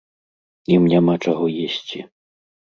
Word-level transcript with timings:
Ім 0.77 0.87
няма 0.95 1.15
чаго 1.27 1.45
есці. 1.69 1.99